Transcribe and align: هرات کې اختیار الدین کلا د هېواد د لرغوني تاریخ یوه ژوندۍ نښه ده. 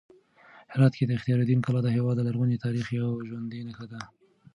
هرات 0.73 0.93
کې 0.95 1.03
اختیار 1.17 1.39
الدین 1.41 1.61
کلا 1.65 1.81
د 1.83 1.87
هېواد 1.97 2.15
د 2.17 2.21
لرغوني 2.27 2.57
تاریخ 2.65 2.85
یوه 2.97 3.25
ژوندۍ 3.29 3.61
نښه 3.67 3.85
ده. 3.91 4.01